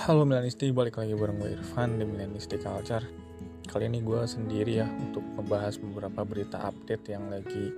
[0.00, 3.04] Halo Milanisti, balik lagi bareng gue Irfan di Milanisti Culture.
[3.68, 7.68] Kali ini gue sendiri ya untuk membahas beberapa berita update yang lagi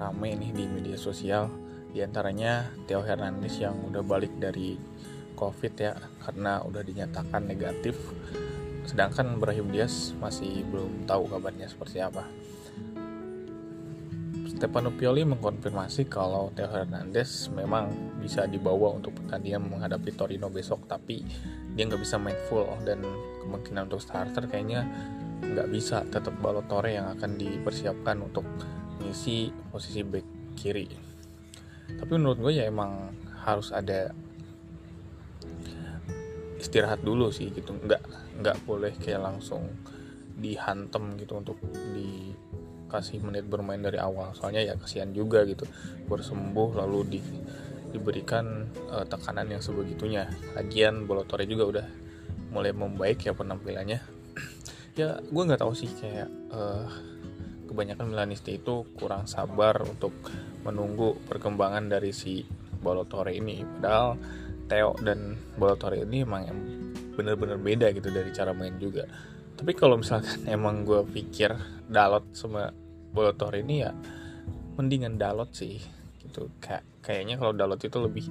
[0.00, 1.52] rame nih di media sosial.
[1.92, 4.80] Di antaranya Theo Hernandez yang udah balik dari
[5.36, 7.92] covid ya karena udah dinyatakan negatif.
[8.88, 12.24] Sedangkan Brahim Diaz masih belum tahu kabarnya seperti apa
[14.60, 17.88] Stefano Pioli mengkonfirmasi kalau Theo Hernandez memang
[18.20, 21.24] bisa dibawa untuk pertandingan menghadapi Torino besok tapi
[21.72, 22.68] dia nggak bisa main full.
[22.84, 23.00] Dan
[23.40, 24.84] kemungkinan untuk starter kayaknya
[25.40, 26.04] nggak bisa.
[26.04, 28.44] Tetap Balotore yang akan dipersiapkan untuk
[29.00, 30.28] mengisi posisi back
[30.60, 30.92] kiri.
[31.96, 34.12] Tapi menurut gue ya emang harus ada
[36.60, 37.80] istirahat dulu sih gitu.
[37.80, 38.04] Nggak
[38.44, 39.72] nggak boleh kayak langsung
[40.36, 41.56] dihantem gitu untuk
[41.96, 42.36] di
[42.90, 44.34] kasih menit bermain dari awal.
[44.34, 45.64] Soalnya ya kasihan juga gitu.
[46.10, 47.20] Baru sembuh lalu di
[47.90, 50.26] diberikan uh, tekanan yang sebegitunya.
[50.54, 51.86] Lagian Bolotore juga udah
[52.50, 54.00] mulai membaik ya penampilannya.
[54.98, 56.90] Ya gue nggak tahu sih kayak uh,
[57.70, 60.10] kebanyakan Milanisti itu kurang sabar untuk
[60.66, 62.42] menunggu perkembangan dari si
[62.82, 63.62] Bolotore ini.
[63.62, 64.18] Padahal
[64.66, 66.42] Theo dan Bolotore ini emang
[67.14, 69.06] bener-bener beda gitu dari cara main juga
[69.60, 71.52] tapi kalau misalkan emang gue pikir
[71.84, 72.72] Dalot sama
[73.12, 73.92] Bolotor ini ya
[74.80, 75.76] mendingan Dalot sih
[76.24, 76.48] gitu.
[76.64, 78.24] Kayak kayaknya kalau Dalot itu lebih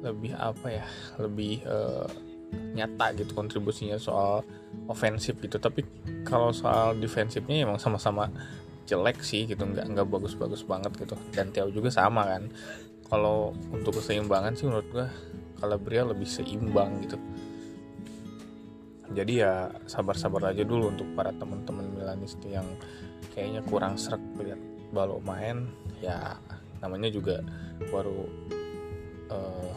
[0.00, 0.86] lebih apa ya
[1.20, 2.08] lebih uh,
[2.72, 4.40] nyata gitu kontribusinya soal
[4.88, 5.60] ofensif gitu.
[5.60, 5.84] Tapi
[6.24, 8.32] kalau soal defensifnya emang sama-sama
[8.86, 11.18] jelek sih gitu nggak nggak bagus-bagus banget gitu.
[11.36, 12.48] Dan Theo juga sama kan.
[13.06, 15.06] Kalau untuk keseimbangan sih menurut gua
[15.60, 17.18] Calabria lebih seimbang gitu
[19.14, 19.52] jadi ya
[19.86, 22.66] sabar-sabar aja dulu untuk para teman-teman Milanisti yang
[23.34, 24.58] kayaknya kurang serak lihat
[24.90, 25.66] Balo main
[26.02, 26.38] ya
[26.82, 27.42] namanya juga
[27.90, 28.26] baru
[29.30, 29.74] uh,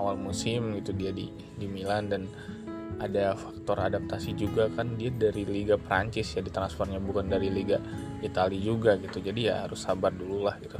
[0.00, 2.28] awal musim gitu dia di di Milan dan
[2.98, 4.98] ada faktor adaptasi juga kan.
[4.98, 7.78] Dia dari Liga Prancis ya di transfernya bukan dari Liga
[8.20, 9.22] Italia juga gitu.
[9.22, 10.78] Jadi ya harus sabar dulu lah gitu.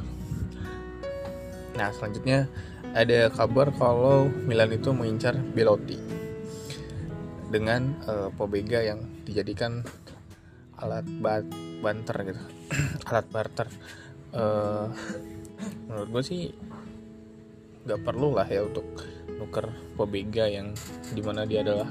[1.78, 2.50] Nah selanjutnya
[2.90, 6.27] ada kabar kalau Milan itu mengincar Belotti
[7.48, 9.80] dengan uh, Pobega yang dijadikan
[10.78, 11.44] alat bat
[11.82, 12.42] banter gitu.
[13.08, 13.68] Alat barter.
[14.30, 14.92] Uh,
[15.88, 16.42] menurut gue sih
[17.88, 18.84] nggak perlu lah ya untuk
[19.40, 20.76] nuker Pobega yang
[21.16, 21.88] di mana dia adalah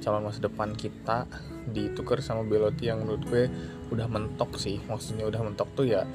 [0.00, 1.26] calon masa depan kita.
[1.62, 3.44] Ditukar sama Belotti yang menurut gue
[3.90, 4.80] udah mentok sih.
[4.86, 6.06] Maksudnya udah mentok tuh ya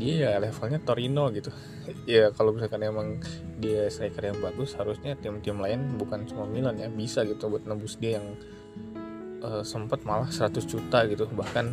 [0.00, 1.52] dia ya levelnya Torino gitu.
[2.08, 3.20] Ya kalau misalkan emang
[3.60, 8.00] dia striker yang bagus harusnya tim-tim lain bukan cuma Milan ya bisa gitu buat nebus
[8.00, 8.26] dia yang
[9.44, 11.28] uh, sempet malah 100 juta gitu.
[11.28, 11.66] Bahkan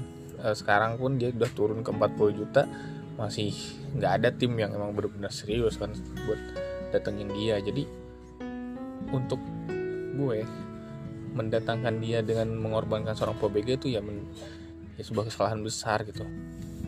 [0.44, 2.68] uh, sekarang pun dia udah turun ke 40 juta
[3.16, 3.56] masih
[3.98, 5.96] nggak ada tim yang emang benar-benar serius kan
[6.28, 6.42] buat
[6.92, 7.58] datengin dia.
[7.64, 7.88] Jadi
[9.16, 9.40] untuk
[10.20, 10.44] gue
[11.38, 14.26] mendatangkan dia dengan mengorbankan seorang Pobega itu ya, men,
[14.98, 16.26] ya sebuah kesalahan besar gitu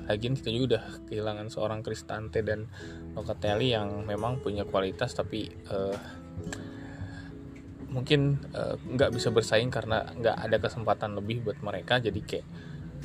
[0.09, 2.65] lagian kita juga udah kehilangan seorang Cristante dan
[3.13, 5.93] Locatelli yang memang punya kualitas tapi uh,
[7.93, 12.01] mungkin uh, nggak bisa bersaing karena nggak ada kesempatan lebih buat mereka.
[12.01, 12.47] Jadi kayak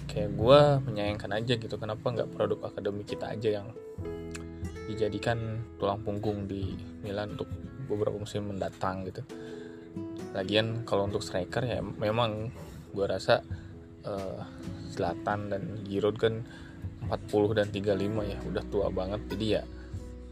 [0.09, 3.69] kayak gue menyayangkan aja gitu kenapa nggak produk akademi kita aja yang
[4.85, 7.49] dijadikan tulang punggung di Milan untuk
[7.89, 9.25] beberapa musim mendatang gitu.
[10.37, 12.53] Lagian kalau untuk striker ya memang
[12.93, 13.41] gue rasa
[14.05, 14.41] uh,
[14.93, 16.45] Zlatan dan Giroud kan
[17.07, 19.21] 40 dan 35 ya udah tua banget.
[19.31, 19.63] Jadi ya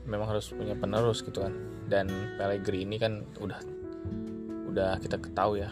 [0.09, 1.55] memang harus punya penerus gitu kan.
[1.87, 3.61] Dan Pellegrini kan udah
[4.73, 5.71] udah kita ketahui ya.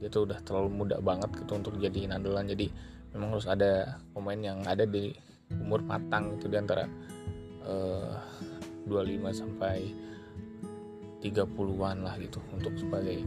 [0.00, 2.48] Dia tuh udah terlalu muda banget gitu untuk jadi andalan.
[2.48, 2.68] Jadi
[3.12, 5.12] memang harus ada pemain yang ada di
[5.50, 6.86] umur matang itu di antara
[7.66, 8.14] uh,
[8.86, 9.90] 25 sampai
[11.20, 13.20] 30-an lah gitu untuk sebagai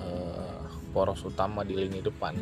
[0.00, 0.64] uh,
[0.96, 2.32] poros utama di lini depan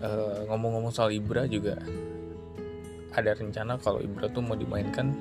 [0.00, 1.76] ngomong ngomong-ngomong soal Ibra juga
[3.12, 5.12] ada rencana kalau Ibra tuh mau dimainkan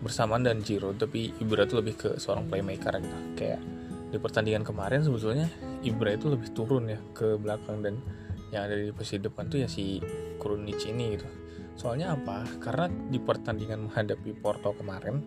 [0.00, 3.18] bersamaan dan Ciro tapi Ibra tuh lebih ke seorang playmaker gitu.
[3.36, 3.60] Kayak
[4.08, 5.50] di pertandingan kemarin sebetulnya
[5.84, 8.00] Ibra itu lebih turun ya ke belakang dan
[8.48, 10.00] yang ada di posisi depan tuh ya si
[10.40, 11.28] Krunic ini gitu.
[11.76, 12.48] Soalnya apa?
[12.58, 15.20] Karena di pertandingan menghadapi Porto kemarin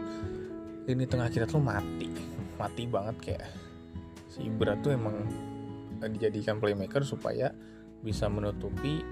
[0.90, 2.10] ini tengah kita tuh mati.
[2.58, 3.46] Mati banget kayak
[4.32, 5.22] si Ibra tuh emang
[6.02, 7.54] dijadikan playmaker supaya
[8.02, 9.06] bisa menutupi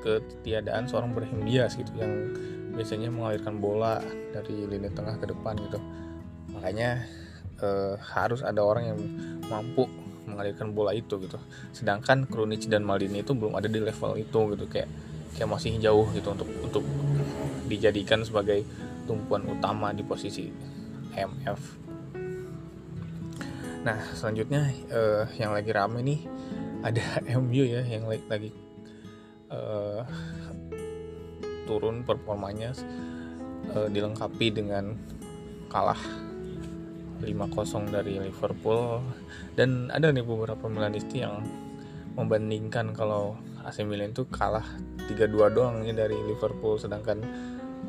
[0.00, 2.32] ketiadaan seorang Brahim Diaz gitu yang
[2.72, 4.00] biasanya mengalirkan bola
[4.32, 5.80] dari lini tengah ke depan gitu.
[6.56, 7.04] Makanya
[7.60, 9.00] eh, harus ada orang yang
[9.48, 9.84] mampu
[10.24, 11.36] mengalirkan bola itu gitu.
[11.76, 14.88] Sedangkan Krunic dan Maldini itu belum ada di level itu gitu kayak
[15.34, 16.84] kayak masih jauh gitu untuk untuk
[17.70, 18.66] dijadikan sebagai
[19.06, 20.50] tumpuan utama di posisi
[21.14, 21.60] MF
[23.80, 26.20] nah selanjutnya uh, yang lagi rame nih
[26.80, 27.02] ada
[27.40, 28.50] MU ya yang lagi, lagi
[29.52, 30.02] uh,
[31.68, 32.74] turun performanya
[33.74, 34.96] uh, dilengkapi dengan
[35.70, 36.00] kalah
[37.20, 39.04] 5-0 dari Liverpool.
[39.52, 41.44] Dan ada nih beberapa Milanisti yang
[42.16, 44.64] membandingkan kalau AC Milan itu kalah
[45.06, 47.22] 3-2 doang nih dari Liverpool sedangkan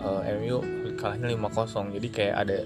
[0.04, 0.62] uh, eh, MU
[1.00, 2.58] kalahnya 5-0 jadi kayak ada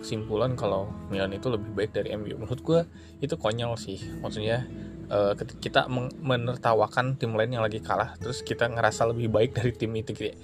[0.00, 2.80] kesimpulan kalau Milan itu lebih baik dari MU menurut gue
[3.24, 4.00] itu konyol sih.
[4.20, 4.68] Maksudnya
[5.10, 5.88] uh, kita
[6.22, 10.36] menertawakan tim lain yang lagi kalah terus kita ngerasa lebih baik dari tim itu kayak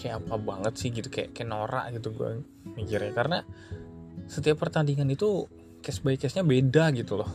[0.00, 1.12] kayak apa banget sih gitu.
[1.12, 2.40] Kayak norak gitu gue
[2.80, 3.12] mikirnya.
[3.12, 3.38] Karena
[4.24, 5.44] setiap pertandingan itu
[5.84, 7.30] case by case nya beda gitu loh.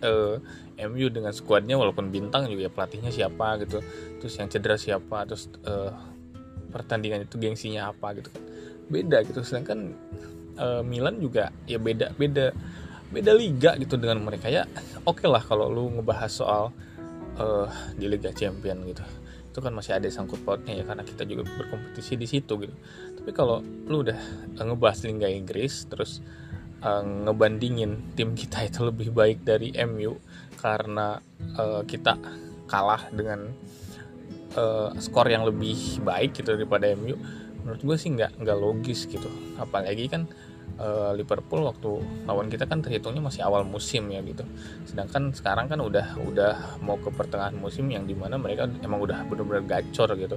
[0.00, 0.40] Uh,
[0.76, 3.80] eh, MU dengan skuadnya walaupun bintang juga ya pelatihnya siapa gitu.
[4.20, 5.92] Terus yang cedera siapa terus uh,
[6.68, 8.44] pertandingan itu gengsinya apa gitu kan.
[8.92, 9.40] Beda gitu.
[9.40, 9.96] Sedangkan
[10.60, 12.52] uh, Milan juga ya beda beda
[13.10, 14.46] beda liga gitu dengan mereka.
[14.46, 14.66] Ya
[15.02, 16.64] oke okay lah kalau lu ngebahas soal
[17.36, 17.68] uh,
[17.98, 19.02] di Liga Champion gitu.
[19.50, 22.74] Itu kan masih ada sangkut pautnya ya karena kita juga berkompetisi di situ gitu.
[23.20, 24.18] Tapi kalau lu udah
[24.56, 26.22] ngebahas Liga Inggris terus
[26.86, 30.16] uh, ngebandingin tim kita itu lebih baik dari MU
[30.62, 31.18] karena
[31.58, 32.14] uh, kita
[32.70, 33.50] kalah dengan
[34.54, 37.18] uh, skor yang lebih baik gitu daripada MU
[37.60, 39.28] menurut gue sih nggak nggak logis gitu.
[39.60, 40.30] Apalagi kan
[40.78, 41.90] uh, Liverpool waktu
[42.28, 44.44] lawan kita kan terhitungnya masih awal musim ya gitu.
[44.86, 49.24] Sedangkan sekarang kan udah udah mau ke pertengahan musim yang di mana mereka emang udah
[49.26, 50.36] benar-benar gacor gitu,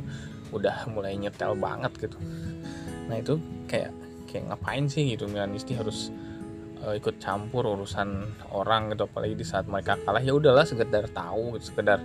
[0.56, 2.18] udah mulai nyetel banget gitu.
[3.12, 3.38] Nah itu
[3.70, 3.92] kayak
[4.26, 5.30] kayak ngapain sih gitu?
[5.30, 6.10] Milanisti harus
[6.82, 8.26] uh, ikut campur urusan
[8.56, 9.06] orang gitu.
[9.06, 12.02] Apalagi di saat mereka kalah ya udahlah sekedar tahu gitu sekedar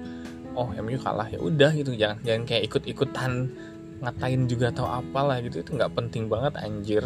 [0.59, 1.97] oh MU kalah ya udah gitu.
[1.97, 3.33] Jangan jangan kayak ikut-ikutan
[3.99, 5.63] ngatain juga atau apalah gitu.
[5.63, 7.03] Itu nggak penting banget anjir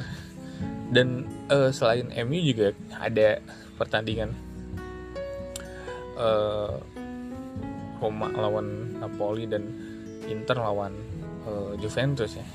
[0.93, 3.41] dan uh, selain MU juga ada
[3.81, 4.37] pertandingan
[6.21, 6.77] uh,
[7.97, 9.65] Roma lawan Napoli dan
[10.29, 10.93] Inter lawan
[11.49, 12.47] uh, Juventus ya.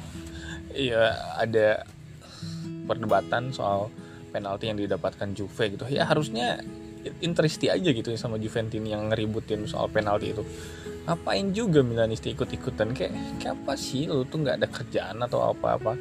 [0.78, 1.04] Iya
[1.42, 1.81] ada
[2.86, 3.89] perdebatan soal
[4.30, 5.90] penalti yang didapatkan Juve gitu.
[5.90, 6.62] Ya harusnya
[7.24, 10.44] Interisti aja gitu ya sama Juventus yang ngeributin soal penalti itu.
[11.07, 12.92] Ngapain juga Milanisti ikut-ikutan?
[12.92, 14.12] Kayak kayak apa sih?
[14.12, 15.95] Lu tuh nggak ada kerjaan atau apa-apa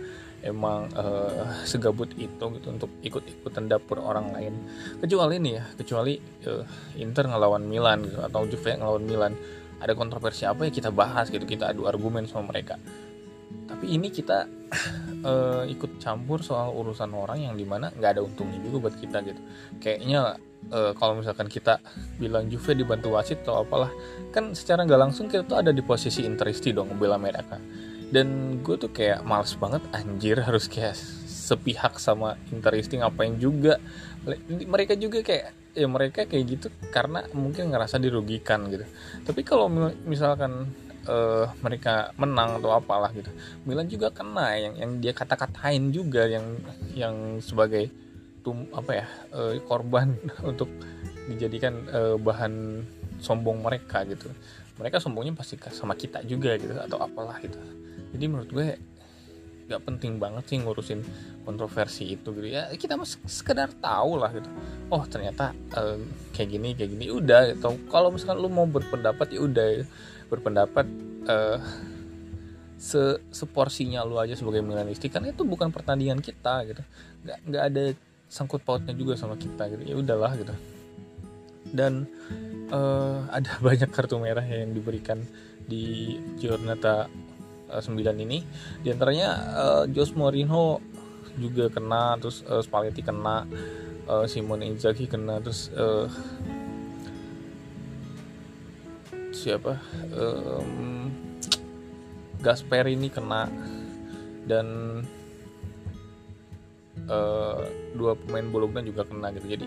[0.44, 4.54] emang uh, segabut itu gitu untuk ikut-ikutan dapur orang lain.
[5.00, 6.64] Kecuali nih ya kecuali uh,
[7.00, 9.32] Inter ngelawan Milan gitu atau Juve ngelawan Milan.
[9.76, 12.80] Ada kontroversi apa ya kita bahas gitu kita adu argumen sama mereka.
[13.66, 14.48] Tapi ini kita
[15.24, 19.20] uh, ikut campur soal urusan orang yang di mana nggak ada untungnya juga buat kita
[19.26, 19.40] gitu.
[19.80, 20.40] Kayaknya
[20.72, 21.78] uh, kalau misalkan kita
[22.16, 23.92] bilang Juve dibantu wasit atau apalah
[24.32, 27.60] kan secara nggak langsung kita tuh ada di posisi interisti dong membela mereka
[28.14, 30.94] dan gue tuh kayak males banget anjir harus kayak
[31.26, 33.78] sepihak sama Interisti ngapain juga.
[34.46, 38.86] Mereka juga kayak ya mereka kayak gitu karena mungkin ngerasa dirugikan gitu.
[39.26, 39.70] Tapi kalau
[40.06, 40.70] misalkan
[41.06, 43.30] uh, mereka menang atau apalah gitu
[43.62, 46.58] Milan juga kena yang yang dia kata-katain juga yang
[46.98, 47.90] yang sebagai
[48.42, 50.18] tum apa ya uh, korban
[50.50, 50.70] untuk
[51.26, 52.82] dijadikan uh, bahan
[53.18, 54.30] sombong mereka gitu.
[54.76, 57.56] Mereka sombongnya pasti sama kita juga gitu atau apalah gitu
[58.14, 58.68] jadi menurut gue
[59.66, 61.02] nggak penting banget sih ngurusin
[61.42, 62.46] kontroversi itu gitu.
[62.46, 64.46] Ya kita mas sekedar tahu lah gitu.
[64.90, 65.98] Oh ternyata uh,
[66.30, 67.74] kayak gini kayak gini udah gitu.
[67.90, 69.82] Kalau misalkan lu mau berpendapat ya udah
[70.30, 70.86] berpendapat
[71.26, 71.58] uh,
[72.78, 76.82] se seporsinya lu aja sebagai Milanisti kan itu bukan pertandingan kita gitu.
[77.26, 77.84] Nggak nggak ada
[78.30, 79.82] sangkut pautnya juga sama kita gitu.
[79.82, 80.54] Ya udahlah gitu.
[81.74, 82.06] Dan
[82.70, 85.18] uh, ada banyak kartu merah yang diberikan
[85.66, 87.10] di Giornata
[87.70, 88.42] 9 ini.
[88.80, 90.78] Di antaranya uh, Jose Mourinho
[91.36, 93.44] juga kena terus uh, Spalletti kena
[94.08, 96.08] uh, Simone Inzaghi kena terus uh,
[99.34, 99.76] siapa?
[100.16, 101.12] Um,
[102.40, 103.50] Gasper ini kena
[104.46, 104.66] dan
[107.10, 107.60] uh,
[107.98, 109.46] dua pemain Bologna juga kena gitu.
[109.58, 109.66] Jadi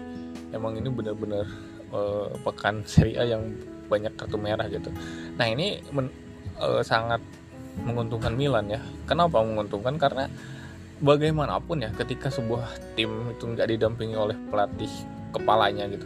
[0.55, 1.45] emang ini benar-benar
[1.91, 3.43] uh, pekan Serie A yang
[3.89, 4.93] banyak kartu merah gitu.
[5.35, 6.07] Nah ini men,
[6.61, 7.19] uh, sangat
[7.83, 8.81] menguntungkan Milan ya.
[9.07, 9.95] Kenapa menguntungkan?
[9.95, 10.27] Karena
[10.99, 14.91] bagaimanapun ya ketika sebuah tim itu nggak didampingi oleh pelatih
[15.31, 16.03] kepalanya gitu,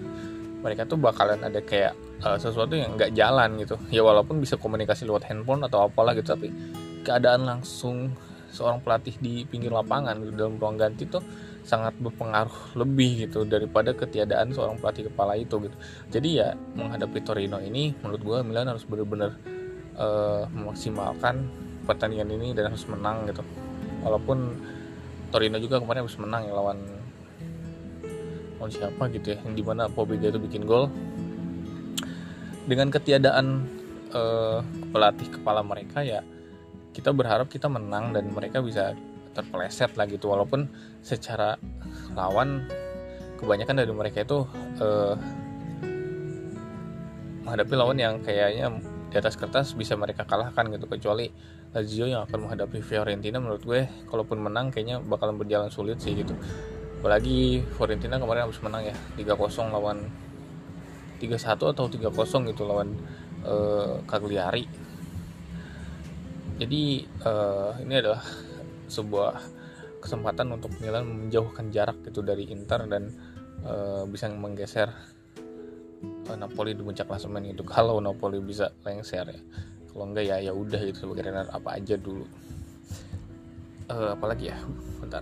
[0.61, 3.79] mereka tuh bakalan ada kayak uh, sesuatu yang nggak jalan gitu.
[3.89, 6.53] Ya walaupun bisa komunikasi lewat handphone atau apalah gitu, tapi
[7.01, 8.13] keadaan langsung
[8.53, 11.25] seorang pelatih di pinggir lapangan gitu, dalam ruang ganti tuh
[11.63, 15.77] sangat berpengaruh lebih gitu daripada ketiadaan seorang pelatih kepala itu gitu.
[16.11, 19.39] Jadi ya menghadapi Torino ini menurut gue Milan harus benar-benar
[19.97, 21.47] uh, memaksimalkan
[21.83, 23.43] pertandingan ini dan harus menang gitu.
[24.03, 24.57] Walaupun
[25.33, 26.79] Torino juga kemarin harus menang ya lawan
[28.59, 30.87] lawan siapa gitu ya yang di mana Pobega itu bikin gol.
[32.63, 33.67] Dengan ketiadaan
[34.15, 36.23] uh, pelatih kepala mereka ya
[36.93, 38.95] kita berharap kita menang dan mereka bisa
[39.33, 40.29] terpeleset lah gitu.
[40.31, 40.69] Walaupun
[41.01, 41.57] secara
[42.13, 42.69] lawan
[43.41, 44.47] kebanyakan dari mereka itu
[44.79, 45.17] uh,
[47.43, 48.71] menghadapi lawan yang kayaknya
[49.13, 50.89] di atas kertas bisa mereka kalahkan gitu.
[50.89, 51.29] Kecuali
[51.69, 56.33] Lazio yang akan menghadapi Fiorentina menurut gue kalaupun menang kayaknya bakalan berjalan sulit sih gitu.
[56.97, 60.09] Apalagi Fiorentina kemarin harus menang ya 3-0 lawan
[61.21, 62.97] 3-1 atau 3-0 gitu lawan
[63.45, 64.65] uh, Cagliari.
[66.57, 68.25] Jadi uh, ini adalah
[68.89, 69.37] sebuah
[70.01, 73.13] kesempatan untuk Milan menjauhkan jarak gitu dari Inter dan
[73.61, 74.89] uh, bisa menggeser
[76.31, 79.41] Napoli di puncak klasemen itu kalau Napoli bisa lengser ya.
[79.93, 81.05] Kalau enggak ya ya udah gitu.
[81.05, 82.25] Sebagai runner apa aja dulu.
[83.91, 84.57] Uh, apalagi ya?
[85.03, 85.21] Bentar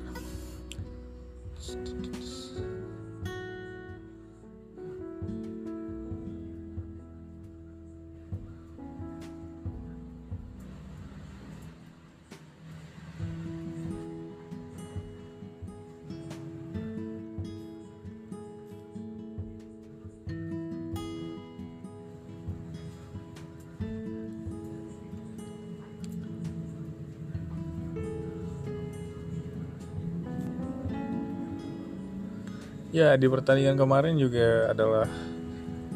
[32.92, 35.08] Ya di pertandingan kemarin juga adalah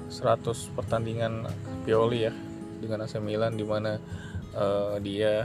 [0.07, 0.47] 100
[0.79, 1.43] pertandingan
[1.83, 2.33] Pioli ya
[2.79, 3.99] dengan AC Milan di mana
[4.55, 5.43] uh, dia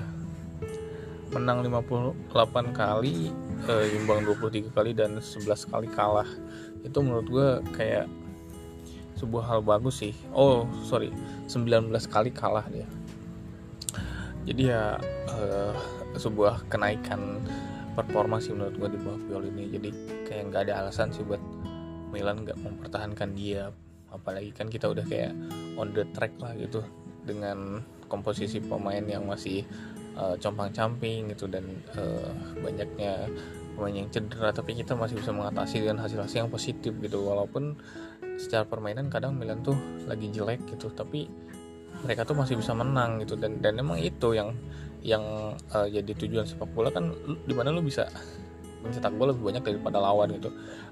[1.34, 2.30] menang 58
[2.70, 3.34] kali,
[3.66, 6.30] uh, imbang 23 kali dan 11 kali kalah.
[6.86, 8.06] Itu menurut gue kayak
[9.18, 10.14] sebuah hal bagus sih.
[10.30, 11.10] Oh, sorry,
[11.50, 12.86] 19 kali kalah dia.
[14.46, 15.02] Jadi ya
[15.34, 15.74] uh,
[16.14, 17.42] sebuah kenaikan
[18.06, 19.64] performa sih menurut gue di bawah Pioli ini.
[19.72, 19.90] Jadi
[20.26, 21.42] kayak nggak ada alasan sih buat
[22.10, 23.70] Milan nggak mempertahankan dia.
[24.10, 25.32] Apalagi kan kita udah kayak
[25.78, 26.82] on the track lah gitu
[27.22, 29.62] dengan komposisi pemain yang masih
[30.18, 31.62] uh, compang-camping gitu dan
[31.94, 33.30] uh, banyaknya
[33.78, 34.50] pemain yang cedera.
[34.50, 37.22] Tapi kita masih bisa mengatasi dengan hasil-hasil yang positif gitu.
[37.22, 37.78] Walaupun
[38.40, 39.78] secara permainan kadang Milan tuh
[40.10, 40.90] lagi jelek gitu.
[40.90, 41.30] Tapi
[42.04, 43.36] mereka tuh masih bisa menang gitu.
[43.36, 44.56] Dan dan emang itu yang
[45.00, 48.08] yang uh, jadi tujuan sepak bola kan di mana lu bisa
[48.80, 50.48] mencetak gol lebih banyak daripada lawan gitu.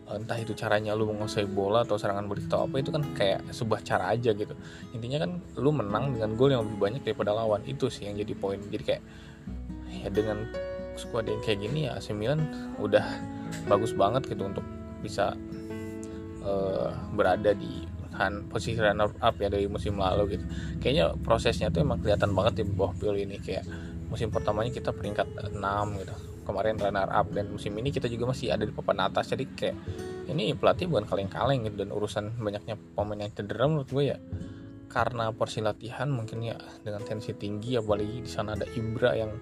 [0.09, 3.81] Entah itu caranya lu menguasai bola atau serangan balik atau apa itu kan kayak sebuah
[3.85, 4.53] cara aja gitu.
[4.93, 7.65] Intinya kan lu menang dengan gol yang lebih banyak daripada lawan.
[7.65, 8.61] Itu sih yang jadi poin.
[8.61, 9.03] Jadi kayak
[10.05, 10.45] ya dengan
[11.01, 12.45] skuad yang kayak gini ya AC Milan
[12.77, 13.05] udah
[13.71, 14.67] bagus banget gitu untuk
[15.01, 15.33] bisa
[16.45, 17.88] uh, berada di
[18.19, 20.45] han, posisi runner up ya dari musim lalu gitu.
[20.83, 23.65] Kayaknya prosesnya tuh emang kelihatan banget di bawah Pioli ini kayak
[24.11, 26.17] musim pertamanya kita peringkat 6 gitu
[26.49, 29.77] kemarin runner up dan musim ini kita juga masih ada di papan atas jadi kayak
[30.33, 34.19] ini pelatih bukan kaleng-kaleng gitu dan urusan banyaknya pemain yang cedera menurut gue ya.
[34.89, 39.37] Karena porsi latihan mungkin ya dengan tensi tinggi apalagi di sana ada Ibra yang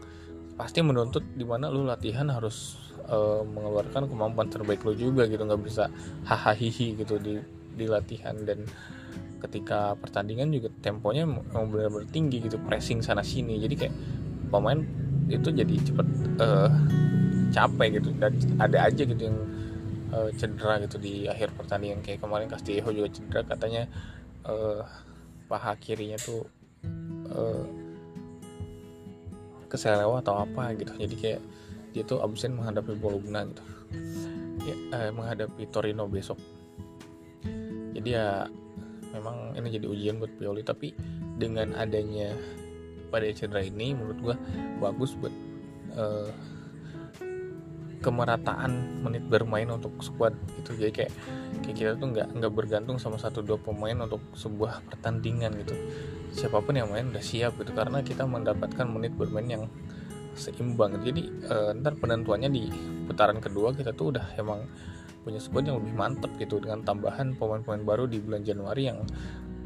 [0.59, 5.63] pasti menuntut di mana lu latihan harus uh, mengeluarkan kemampuan terbaik lu juga gitu nggak
[5.63, 5.87] bisa
[6.27, 7.39] hahaha gitu di
[7.77, 8.65] di latihan dan
[9.45, 13.61] ketika pertandingan juga temponya mau benar-benar tinggi gitu pressing sana sini.
[13.61, 13.95] Jadi kayak
[14.49, 14.81] pemain
[15.29, 16.09] itu jadi cepet
[16.41, 16.73] uh,
[17.53, 18.11] capek gitu.
[18.17, 19.39] Dan ada aja gitu yang
[20.11, 22.01] uh, cedera gitu di akhir pertandingan.
[22.01, 23.83] Kayak kemarin Castillo juga cedera katanya
[24.49, 24.83] uh,
[25.47, 26.43] paha kirinya tuh
[27.31, 27.65] uh,
[29.69, 30.97] keselewa atau apa gitu.
[30.97, 31.41] Jadi kayak
[31.93, 33.63] dia tuh absen menghadapi Bologna gitu.
[34.67, 36.41] Ya, uh, menghadapi Torino besok
[38.07, 38.47] ya
[39.11, 40.95] memang ini jadi ujian buat Pioli tapi
[41.37, 42.33] dengan adanya
[43.11, 44.37] pada cedera ini menurut gue
[44.79, 45.35] bagus buat
[45.97, 46.31] uh,
[48.07, 51.13] kemerataan menit bermain untuk squad itu jadi kayak
[51.65, 55.75] kayak kita tuh nggak nggak bergantung sama satu dua pemain untuk sebuah pertandingan gitu.
[56.37, 59.65] Siapa pun yang main udah siap gitu karena kita mendapatkan menit bermain yang
[60.37, 61.01] seimbang.
[61.01, 62.69] Jadi uh, ntar penentuannya di
[63.09, 64.69] putaran kedua kita tuh udah emang
[65.27, 69.03] punya squad yang lebih mantep gitu dengan tambahan pemain-pemain baru di bulan Januari yang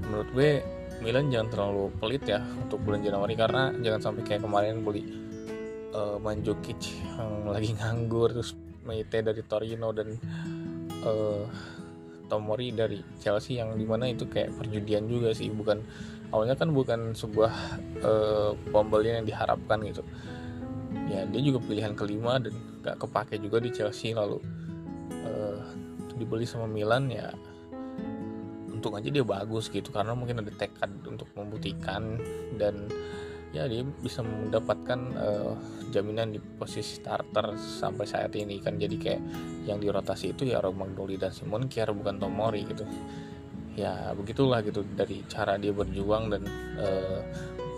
[0.08, 0.50] menurut gue
[1.04, 5.04] Milan jangan terlalu pelit ya untuk bulan Januari karena jangan sampai kayak kemarin beli
[5.92, 6.80] uh, Manjukic
[7.16, 10.16] yang lagi nganggur terus Meite dari Torino dan
[11.04, 11.44] uh,
[12.30, 15.50] Tomori dari Chelsea yang di mana itu kayak perjudian juga sih.
[15.50, 15.82] Bukan
[16.30, 17.52] awalnya kan bukan sebuah
[18.00, 20.06] uh, pembelian yang diharapkan gitu.
[21.10, 24.38] Ya dia juga pilihan kelima dan gak kepake juga di Chelsea lalu
[26.20, 27.32] dibeli sama Milan ya
[28.80, 32.16] untung aja dia bagus gitu karena mungkin ada tekad untuk membuktikan
[32.56, 32.88] dan
[33.50, 35.52] ya dia bisa mendapatkan uh,
[35.90, 38.78] jaminan di posisi starter sampai saat ini kan.
[38.78, 39.22] Jadi kayak
[39.66, 42.86] yang dirotasi itu ya Romagnoli dan Simon Kier bukan Tomori gitu.
[43.74, 46.42] Ya begitulah gitu dari cara dia berjuang dan
[46.78, 47.20] uh,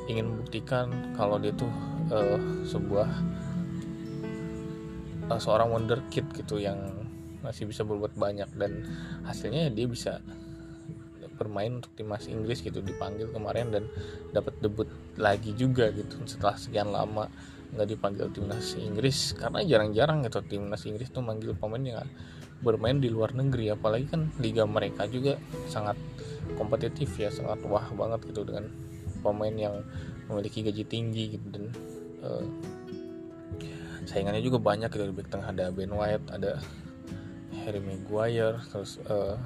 [0.07, 1.73] ingin membuktikan kalau dia tuh
[2.13, 3.11] uh, sebuah
[5.33, 6.79] uh, seorang wonderkid gitu yang
[7.43, 8.87] masih bisa berbuat banyak dan
[9.27, 10.23] hasilnya ya dia bisa
[11.37, 13.85] bermain untuk timnas Inggris gitu dipanggil kemarin dan
[14.31, 14.87] dapat debut
[15.19, 17.27] lagi juga gitu setelah sekian lama
[17.73, 19.33] nggak dipanggil timnas Inggris.
[19.35, 22.05] Karena jarang-jarang gitu timnas Inggris tuh manggil pemain yang
[22.61, 23.73] bermain di luar negeri.
[23.73, 25.97] Apalagi kan liga mereka juga sangat
[26.55, 28.69] kompetitif ya sangat wah banget gitu dengan
[29.25, 29.81] pemain yang
[30.27, 31.65] memiliki gaji tinggi gitu dan
[32.23, 32.45] uh,
[34.05, 36.59] saingannya juga banyak gitu di tengah ada Ben White ada
[37.63, 39.39] Harry Maguire terus uh,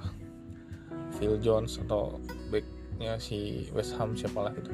[1.17, 2.17] Phil Jones atau
[2.53, 4.71] backnya si West Ham siapalah gitu.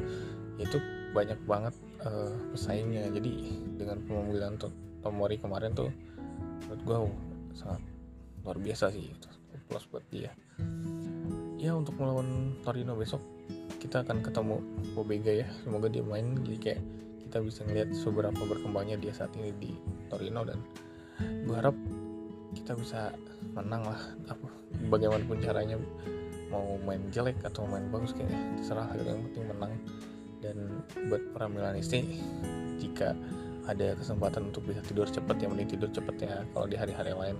[0.58, 0.78] Itu
[1.12, 1.74] banyak banget
[2.06, 3.10] uh, pesaingnya.
[3.12, 4.58] Jadi dengan pemanggilan
[5.02, 5.90] Tomori kemarin tuh
[6.66, 6.98] menurut gue
[7.58, 7.82] sangat
[8.42, 9.28] luar biasa sih itu
[9.66, 10.30] plus buat dia.
[11.62, 13.22] Ya untuk melawan Torino besok
[13.78, 14.58] kita akan ketemu
[14.94, 15.48] Pobega ya.
[15.62, 16.80] Semoga dia main jadi kayak
[17.28, 19.72] kita bisa ngeliat seberapa berkembangnya dia saat ini di
[20.10, 20.42] Torino.
[20.42, 20.58] Dan
[21.18, 21.74] gue harap
[22.62, 23.10] kita bisa
[23.58, 23.98] menang lah.
[24.30, 24.46] Apa
[24.86, 25.76] bagaimanapun caranya
[26.46, 28.30] mau main jelek atau main bagus kayak
[28.62, 28.86] terserah.
[29.02, 29.74] Yang penting menang.
[30.42, 32.18] Dan buat para Milanisti
[32.78, 33.14] jika
[33.62, 37.38] ada kesempatan untuk bisa tidur cepat ya mending tidur cepat ya kalau di hari-hari lain.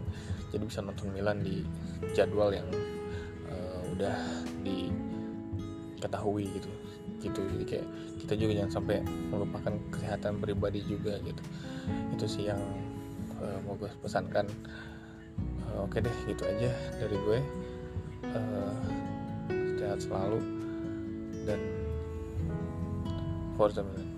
[0.51, 1.67] Jadi bisa nonton Milan di
[2.15, 2.67] jadwal yang
[3.51, 4.15] uh, udah
[4.63, 6.71] diketahui gitu.
[7.23, 7.39] Gitu.
[7.43, 7.87] Jadi kayak
[8.23, 11.43] kita juga jangan sampai melupakan kesehatan pribadi juga gitu.
[12.15, 12.63] Itu sih yang
[13.43, 14.47] uh, mau gue pesankan
[15.81, 17.39] oke deh gitu aja dari gue.
[18.29, 18.77] Uh,
[19.81, 20.41] sehat selalu.
[21.43, 21.59] Dan
[23.59, 24.12] Forza Milan